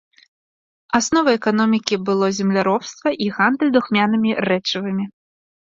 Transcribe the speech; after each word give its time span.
Асновай 0.99 1.35
эканомікі 1.39 1.95
было 2.09 2.25
земляробства 2.39 3.07
і 3.27 3.29
гандаль 3.39 3.73
духмянымі 3.79 4.31
рэчывамі. 4.51 5.11